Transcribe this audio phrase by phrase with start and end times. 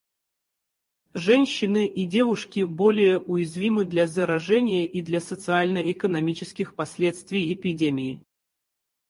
[1.13, 8.19] Женщины и девушки более уязвимы для заражения и для социально-экономических последствий эпидемии.